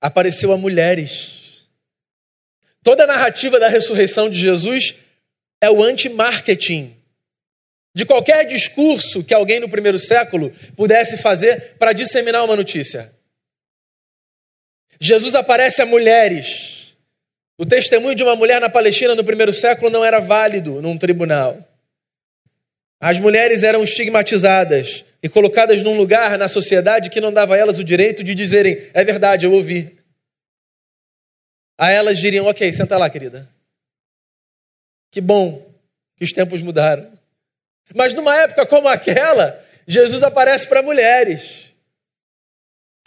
[0.00, 1.41] Apareceu a mulheres.
[2.82, 4.96] Toda a narrativa da ressurreição de Jesus
[5.60, 6.96] é o anti-marketing
[7.94, 13.12] de qualquer discurso que alguém no primeiro século pudesse fazer para disseminar uma notícia.
[14.98, 16.94] Jesus aparece a mulheres.
[17.58, 21.58] O testemunho de uma mulher na Palestina no primeiro século não era válido num tribunal.
[23.00, 27.78] As mulheres eram estigmatizadas e colocadas num lugar na sociedade que não dava a elas
[27.78, 30.01] o direito de dizerem: é verdade, eu ouvi.
[31.78, 33.48] A elas diriam: ok, senta lá, querida.
[35.10, 35.70] Que bom
[36.16, 37.12] que os tempos mudaram.
[37.94, 41.72] Mas numa época como aquela, Jesus aparece para mulheres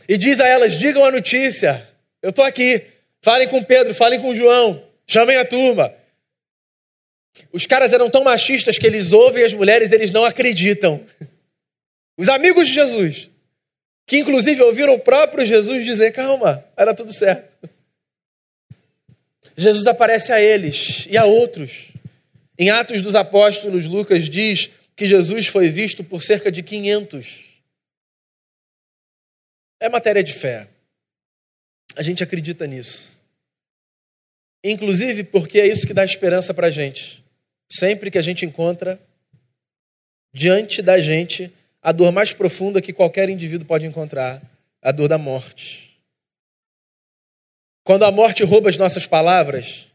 [0.07, 1.87] e diz a elas: digam a notícia,
[2.21, 2.85] eu estou aqui.
[3.21, 5.91] Falem com Pedro, falem com João, chamem a turma.
[7.51, 11.03] Os caras eram tão machistas que eles ouvem as mulheres, eles não acreditam.
[12.17, 13.29] Os amigos de Jesus,
[14.05, 17.54] que inclusive ouviram o próprio Jesus dizer: calma, era tudo certo.
[19.55, 21.91] Jesus aparece a eles e a outros.
[22.57, 27.43] Em Atos dos Apóstolos, Lucas diz que Jesus foi visto por cerca de 500.
[29.79, 30.67] É matéria de fé.
[31.95, 33.17] A gente acredita nisso.
[34.63, 37.23] Inclusive porque é isso que dá esperança para a gente.
[37.71, 38.99] Sempre que a gente encontra
[40.33, 44.41] diante da gente a dor mais profunda que qualquer indivíduo pode encontrar,
[44.81, 45.94] a dor da morte.
[47.85, 49.87] Quando a morte rouba as nossas palavras,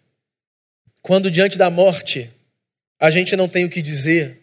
[1.02, 2.30] quando diante da morte
[3.00, 4.40] a gente não tem o que dizer,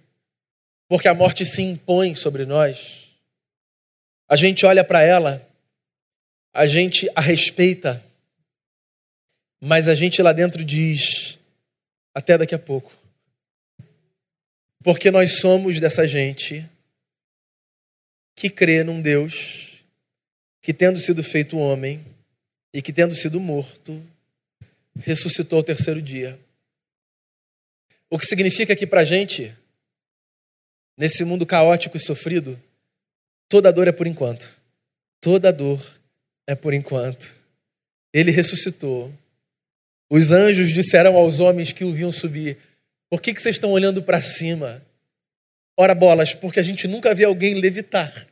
[0.86, 3.08] porque a morte se impõe sobre nós,
[4.28, 5.42] a gente olha para ela,
[6.54, 8.04] a gente a respeita,
[9.62, 11.40] mas a gente lá dentro diz:
[12.14, 12.92] até daqui a pouco.
[14.84, 16.70] Porque nós somos dessa gente
[18.36, 19.86] que crê num Deus
[20.62, 22.04] que, tendo sido feito homem
[22.78, 24.06] e que, tendo sido morto,
[25.00, 26.40] ressuscitou ao terceiro dia.
[28.08, 29.52] O que significa que para a gente,
[30.96, 32.62] nesse mundo caótico e sofrido,
[33.50, 34.56] toda dor é por enquanto.
[35.20, 35.84] Toda dor
[36.46, 37.36] é por enquanto.
[38.14, 39.12] Ele ressuscitou.
[40.08, 42.60] Os anjos disseram aos homens que o viam subir:
[43.10, 44.84] Por que, que vocês estão olhando para cima?
[45.76, 48.28] Ora bolas, porque a gente nunca vê alguém levitar.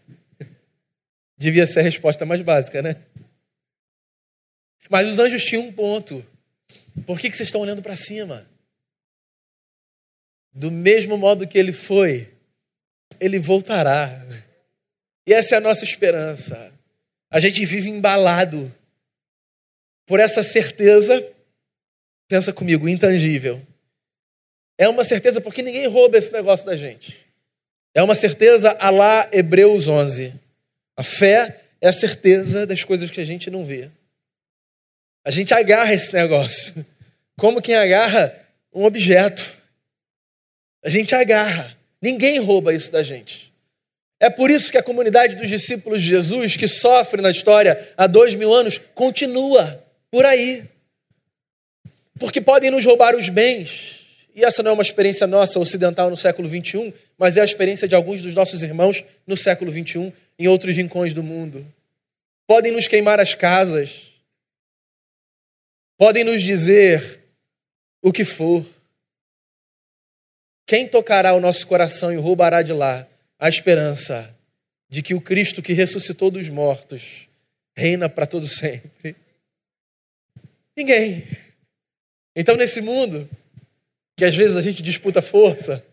[1.35, 2.97] Devia ser a resposta mais básica, né?
[4.89, 6.25] Mas os anjos tinham um ponto.
[7.05, 8.45] Por que, que vocês estão olhando para cima?
[10.53, 12.31] Do mesmo modo que ele foi,
[13.19, 14.25] ele voltará.
[15.27, 16.71] E essa é a nossa esperança.
[17.29, 18.73] A gente vive embalado
[20.05, 21.25] por essa certeza,
[22.27, 23.61] pensa comigo, intangível.
[24.77, 27.25] É uma certeza porque ninguém rouba esse negócio da gente.
[27.93, 30.33] É uma certeza a lá Hebreus 11.
[30.95, 33.89] A fé é a certeza das coisas que a gente não vê.
[35.25, 36.85] A gente agarra esse negócio,
[37.35, 38.31] como quem agarra
[38.71, 39.55] um objeto.
[40.83, 41.75] A gente agarra.
[41.99, 43.51] Ninguém rouba isso da gente.
[44.19, 48.05] É por isso que a comunidade dos discípulos de Jesus, que sofre na história há
[48.05, 50.63] dois mil anos, continua por aí.
[52.19, 56.15] Porque podem nos roubar os bens, e essa não é uma experiência nossa ocidental no
[56.15, 60.47] século 21, mas é a experiência de alguns dos nossos irmãos no século 21, em
[60.47, 61.65] outros rincões do mundo.
[62.47, 64.14] Podem nos queimar as casas,
[65.97, 67.21] podem nos dizer
[68.01, 68.65] o que for.
[70.65, 73.07] Quem tocará o nosso coração e roubará de lá
[73.39, 74.35] a esperança
[74.89, 77.27] de que o Cristo que ressuscitou dos mortos
[77.75, 79.15] reina para todo sempre?
[80.75, 81.25] Ninguém.
[82.35, 83.29] Então, nesse mundo,
[84.17, 85.85] que às vezes a gente disputa força,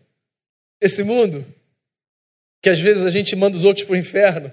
[0.81, 1.45] esse mundo,
[2.61, 4.51] que às vezes a gente manda os outros para o inferno,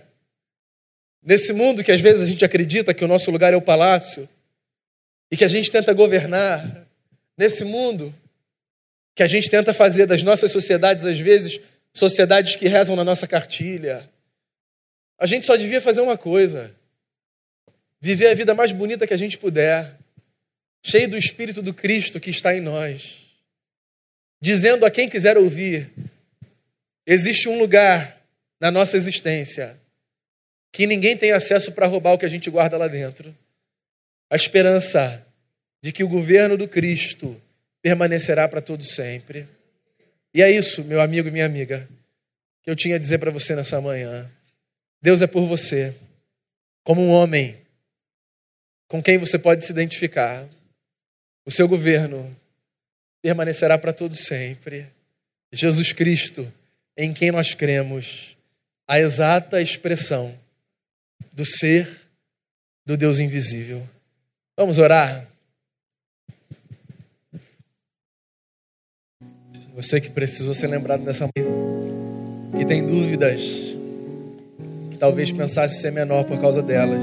[1.23, 4.29] nesse mundo que às vezes a gente acredita que o nosso lugar é o palácio,
[5.31, 6.87] e que a gente tenta governar,
[7.37, 8.15] nesse mundo
[9.15, 11.61] que a gente tenta fazer das nossas sociedades, às vezes,
[11.93, 14.09] sociedades que rezam na nossa cartilha,
[15.19, 16.75] a gente só devia fazer uma coisa:
[18.01, 19.95] viver a vida mais bonita que a gente puder,
[20.83, 23.21] cheio do Espírito do Cristo que está em nós
[24.41, 25.91] dizendo a quem quiser ouvir:
[27.07, 28.21] existe um lugar
[28.59, 29.79] na nossa existência
[30.73, 33.37] que ninguém tem acesso para roubar o que a gente guarda lá dentro.
[34.31, 35.27] A esperança
[35.83, 37.41] de que o governo do Cristo
[37.83, 39.47] permanecerá para todo sempre.
[40.33, 41.89] E é isso, meu amigo e minha amiga,
[42.63, 44.31] que eu tinha a dizer para você nessa manhã.
[45.03, 45.95] Deus é por você,
[46.85, 47.59] como um homem
[48.87, 50.47] com quem você pode se identificar.
[51.45, 52.37] O seu governo
[53.23, 54.87] permanecerá para todo sempre.
[55.53, 56.53] Jesus Cristo,
[56.97, 58.37] em quem nós cremos,
[58.87, 60.37] a exata expressão
[61.33, 61.89] do ser
[62.85, 63.89] do Deus invisível.
[64.61, 65.27] Vamos orar?
[69.75, 71.49] Você que precisou ser lembrado nessa manhã,
[72.59, 73.75] que tem dúvidas,
[74.91, 77.03] que talvez pensasse ser menor por causa delas,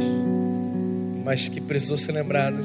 [1.26, 2.64] mas que precisou ser lembrado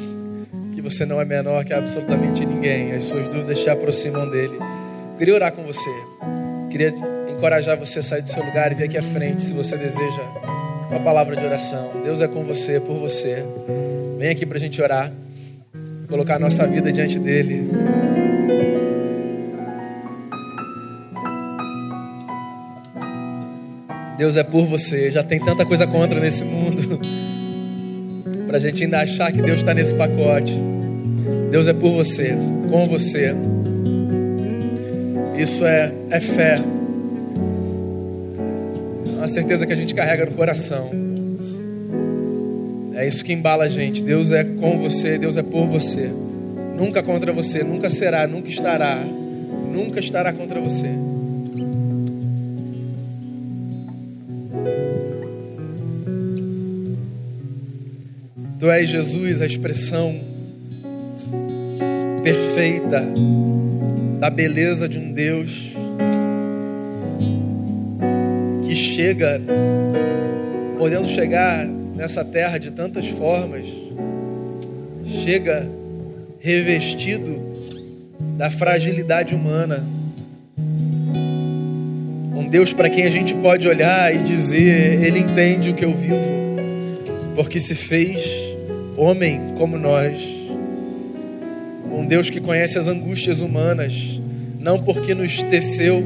[0.74, 2.92] que você não é menor que absolutamente ninguém.
[2.92, 4.58] As suas dúvidas te aproximam dele.
[5.16, 5.88] Queria orar com você.
[6.70, 6.94] Queria
[7.30, 10.22] encorajar você a sair do seu lugar e vir aqui à frente, se você deseja
[10.90, 12.02] uma palavra de oração.
[12.04, 13.42] Deus é com você, por você.
[14.22, 15.12] Vem aqui para a gente orar,
[16.08, 17.68] colocar a nossa vida diante dele.
[24.16, 25.10] Deus é por você.
[25.10, 27.00] Já tem tanta coisa contra nesse mundo
[28.46, 30.56] para a gente ainda achar que Deus está nesse pacote.
[31.50, 32.36] Deus é por você,
[32.70, 33.34] com você.
[35.36, 36.62] Isso é, é fé.
[39.14, 41.11] É uma certeza que a gente carrega no coração.
[42.94, 44.02] É isso que embala a gente.
[44.02, 46.10] Deus é com você, Deus é por você.
[46.76, 48.98] Nunca contra você, nunca será, nunca estará,
[49.72, 50.88] nunca estará contra você.
[58.58, 60.14] Tu és Jesus, a expressão
[62.22, 63.04] perfeita
[64.20, 65.72] da beleza de um Deus
[68.64, 69.40] que chega,
[70.78, 71.66] podendo chegar
[72.02, 73.64] nessa terra de tantas formas,
[75.06, 75.70] chega
[76.40, 77.40] revestido
[78.36, 79.84] da fragilidade humana.
[82.34, 85.94] Um Deus para quem a gente pode olhar e dizer: Ele entende o que eu
[85.94, 86.56] vivo,
[87.36, 88.28] porque se fez
[88.96, 90.28] homem como nós.
[91.88, 94.20] Um Deus que conhece as angústias humanas,
[94.58, 96.02] não porque nos teceu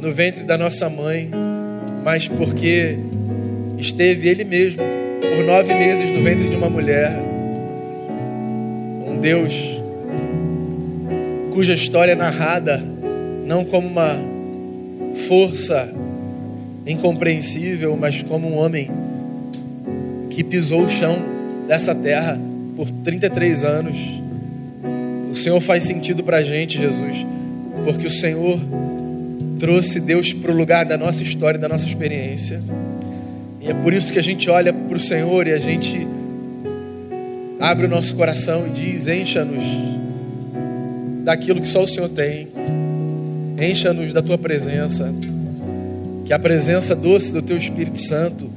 [0.00, 1.30] no ventre da nossa mãe,
[2.02, 2.98] mas porque
[3.84, 4.82] esteve Ele mesmo
[5.20, 7.12] por nove meses no ventre de uma mulher.
[9.06, 9.80] Um Deus
[11.52, 12.82] cuja história é narrada
[13.46, 14.18] não como uma
[15.28, 15.88] força
[16.86, 18.90] incompreensível, mas como um homem
[20.30, 21.16] que pisou o chão
[21.68, 22.40] dessa terra
[22.76, 23.96] por 33 anos.
[25.30, 27.24] O Senhor faz sentido para a gente, Jesus,
[27.84, 28.58] porque o Senhor
[29.60, 32.60] trouxe Deus para o lugar da nossa história, da nossa experiência.
[33.64, 36.06] E é por isso que a gente olha para o Senhor e a gente
[37.58, 39.64] abre o nosso coração e diz: encha-nos
[41.24, 42.48] daquilo que só o Senhor tem,
[43.58, 45.10] encha-nos da tua presença,
[46.26, 48.50] que a presença doce do teu Espírito Santo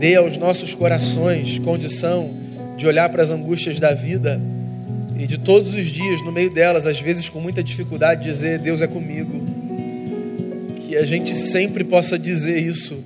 [0.00, 2.30] dê aos nossos corações condição
[2.76, 4.40] de olhar para as angústias da vida
[5.16, 8.82] e de todos os dias, no meio delas, às vezes com muita dificuldade, dizer: Deus
[8.82, 9.45] é comigo.
[10.96, 13.04] Que a gente sempre possa dizer isso,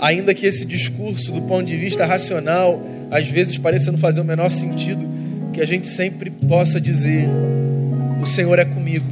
[0.00, 4.24] ainda que esse discurso, do ponto de vista racional, às vezes pareça não fazer o
[4.24, 5.06] menor sentido,
[5.52, 7.28] que a gente sempre possa dizer:
[8.18, 9.04] O Senhor é comigo.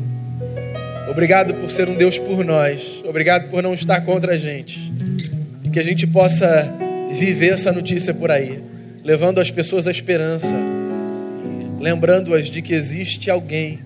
[1.11, 4.91] Obrigado por ser um Deus por nós, obrigado por não estar contra a gente.
[5.71, 6.73] Que a gente possa
[7.13, 8.63] viver essa notícia por aí,
[9.05, 10.55] levando as pessoas à esperança,
[11.79, 13.81] lembrando-as de que existe alguém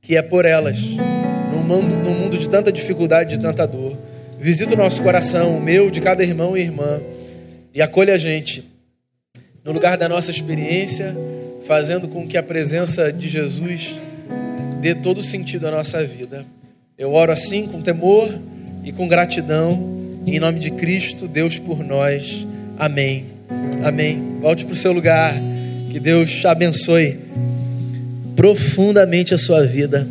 [0.00, 0.78] que é por elas,
[1.68, 3.96] mundo, num mundo de tanta dificuldade, de tanta dor.
[4.40, 7.00] Visita o nosso coração, o meu, de cada irmão e irmã,
[7.74, 8.64] e acolha a gente
[9.62, 11.14] no lugar da nossa experiência,
[11.66, 13.96] fazendo com que a presença de Jesus
[14.80, 16.46] dê todo sentido à nossa vida.
[16.96, 18.32] Eu oro assim com temor
[18.82, 22.46] e com gratidão em nome de Cristo, Deus por nós.
[22.78, 23.24] Amém.
[23.82, 24.38] Amém.
[24.40, 25.34] Volte para o seu lugar.
[25.90, 27.18] Que Deus abençoe
[28.36, 30.06] profundamente a sua vida.